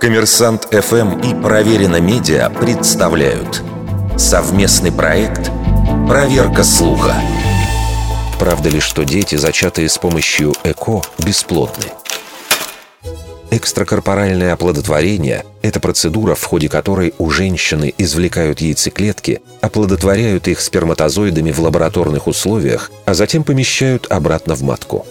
[0.00, 3.62] Коммерсант ФМ и Проверено Медиа представляют
[4.16, 5.50] совместный проект
[6.08, 7.14] «Проверка слуха».
[8.38, 11.86] Правда ли, что дети, зачатые с помощью ЭКО, бесплодны?
[13.50, 21.60] Экстракорпоральное оплодотворение– это процедура, в ходе которой у женщины извлекают яйцеклетки, оплодотворяют их сперматозоидами в
[21.60, 25.06] лабораторных условиях, а затем помещают обратно в матку.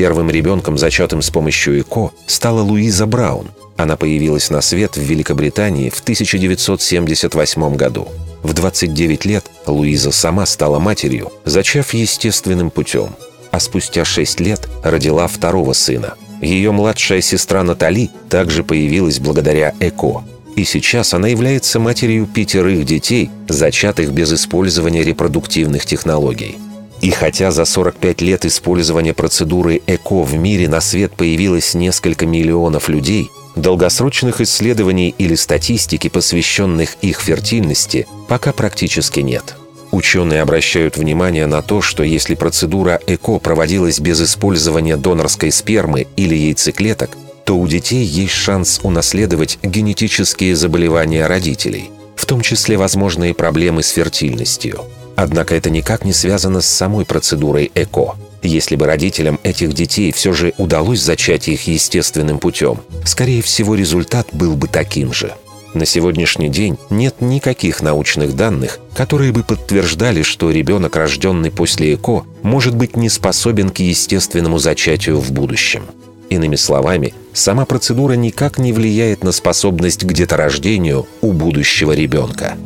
[0.00, 3.48] Первым ребенком, зачатым с помощью ЭКО, стала Луиза Браун.
[3.76, 8.08] Она появилась на свет в Великобритании в 1978 году.
[8.42, 13.10] В 29 лет Луиза сама стала матерью, зачав естественным путем.
[13.50, 20.24] А спустя 6 лет родила второго сына– ее младшая сестра Натали также появилась благодаря ЭКО.
[20.56, 26.56] И сейчас она является матерью пятерых детей, зачатых без использования репродуктивных технологий.
[27.00, 32.88] И хотя за 45 лет использования процедуры ЭКО в мире на свет появилось несколько миллионов
[32.88, 39.56] людей, долгосрочных исследований или статистики, посвященных их фертильности, пока практически нет.
[39.92, 46.34] Ученые обращают внимание на то, что если процедура ЭКО проводилась без использования донорской спермы или
[46.34, 53.82] яйцеклеток, то у детей есть шанс унаследовать генетические заболевания родителей, в том числе возможные проблемы
[53.82, 54.84] с фертильностью.
[55.16, 58.16] Однако это никак не связано с самой процедурой ЭКО.
[58.42, 64.28] Если бы родителям этих детей все же удалось зачать их естественным путем, скорее всего результат
[64.32, 65.34] был бы таким же–
[65.72, 72.24] на сегодняшний день нет никаких научных данных, которые бы подтверждали, что ребенок, рожденный после ЭКО,
[72.42, 75.84] может быть не способен к естественному зачатию в будущем.
[76.28, 82.56] Иными словами, сама процедура никак не влияет на способность к деторождению у будущего ребенка.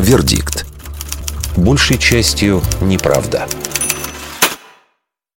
[0.00, 0.64] Вердикт.
[1.56, 3.46] Большей частью неправда.